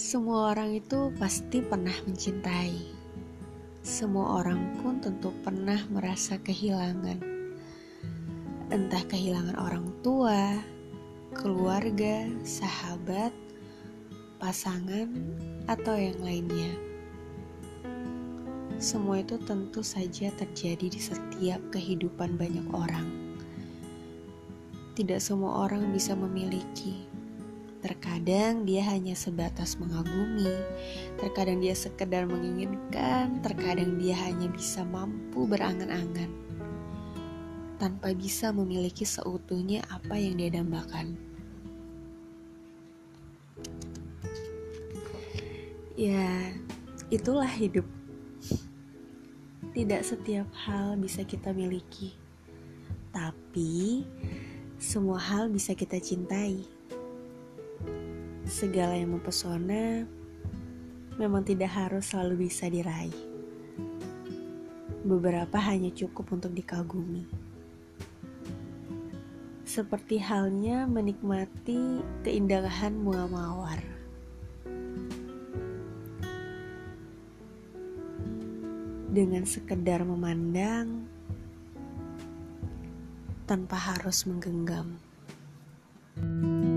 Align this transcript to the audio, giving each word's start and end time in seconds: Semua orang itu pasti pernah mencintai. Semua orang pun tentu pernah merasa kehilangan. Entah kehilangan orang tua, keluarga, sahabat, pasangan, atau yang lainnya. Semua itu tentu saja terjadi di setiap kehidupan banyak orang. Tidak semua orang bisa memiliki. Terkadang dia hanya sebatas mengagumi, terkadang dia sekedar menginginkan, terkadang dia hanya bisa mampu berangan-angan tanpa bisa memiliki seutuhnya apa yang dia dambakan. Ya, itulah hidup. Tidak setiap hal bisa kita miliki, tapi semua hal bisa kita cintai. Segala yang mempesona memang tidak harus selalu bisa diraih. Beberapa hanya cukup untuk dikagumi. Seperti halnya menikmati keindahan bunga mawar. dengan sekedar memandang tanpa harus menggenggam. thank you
Semua 0.00 0.56
orang 0.56 0.80
itu 0.80 1.12
pasti 1.20 1.60
pernah 1.60 1.92
mencintai. 2.08 2.72
Semua 3.84 4.40
orang 4.40 4.80
pun 4.80 4.96
tentu 4.96 5.28
pernah 5.44 5.76
merasa 5.92 6.40
kehilangan. 6.40 7.20
Entah 8.72 9.04
kehilangan 9.04 9.60
orang 9.60 9.92
tua, 10.00 10.56
keluarga, 11.36 12.24
sahabat, 12.40 13.28
pasangan, 14.40 15.12
atau 15.68 15.92
yang 15.92 16.16
lainnya. 16.24 16.72
Semua 18.80 19.20
itu 19.20 19.36
tentu 19.36 19.84
saja 19.84 20.32
terjadi 20.32 20.96
di 20.96 21.00
setiap 21.12 21.60
kehidupan 21.76 22.40
banyak 22.40 22.64
orang. 22.72 23.36
Tidak 24.96 25.20
semua 25.20 25.68
orang 25.68 25.92
bisa 25.92 26.16
memiliki. 26.16 27.09
Terkadang 27.80 28.68
dia 28.68 28.84
hanya 28.92 29.16
sebatas 29.16 29.80
mengagumi, 29.80 30.52
terkadang 31.16 31.64
dia 31.64 31.72
sekedar 31.72 32.28
menginginkan, 32.28 33.40
terkadang 33.40 33.96
dia 33.96 34.12
hanya 34.20 34.52
bisa 34.52 34.84
mampu 34.84 35.48
berangan-angan 35.48 36.28
tanpa 37.80 38.12
bisa 38.12 38.52
memiliki 38.52 39.08
seutuhnya 39.08 39.80
apa 39.88 40.20
yang 40.20 40.36
dia 40.36 40.52
dambakan. 40.52 41.16
Ya, 45.96 46.52
itulah 47.08 47.48
hidup. 47.48 47.88
Tidak 49.72 50.02
setiap 50.04 50.52
hal 50.68 51.00
bisa 51.00 51.24
kita 51.24 51.56
miliki, 51.56 52.12
tapi 53.16 54.04
semua 54.76 55.16
hal 55.16 55.48
bisa 55.48 55.72
kita 55.72 55.96
cintai. 55.96 56.79
Segala 58.48 58.98
yang 58.98 59.14
mempesona 59.14 60.04
memang 61.20 61.44
tidak 61.44 61.70
harus 61.70 62.10
selalu 62.10 62.48
bisa 62.48 62.66
diraih. 62.66 63.14
Beberapa 65.06 65.56
hanya 65.60 65.92
cukup 65.92 66.34
untuk 66.34 66.52
dikagumi. 66.56 67.24
Seperti 69.64 70.18
halnya 70.18 70.88
menikmati 70.88 72.02
keindahan 72.26 72.96
bunga 73.00 73.26
mawar. 73.30 74.00
dengan 79.10 79.42
sekedar 79.42 80.06
memandang 80.06 81.02
tanpa 83.50 83.74
harus 83.74 84.22
menggenggam. 84.22 85.02
thank 86.20 86.64
you 86.64 86.69